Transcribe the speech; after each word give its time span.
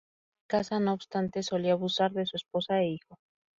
En 0.39 0.47
casa, 0.47 0.79
no 0.79 0.93
obstante, 0.93 1.43
solía 1.43 1.73
abusar 1.73 2.11
de 2.13 2.25
su 2.25 2.35
esposa 2.35 2.79
e 2.81 2.87
hijo. 2.89 3.19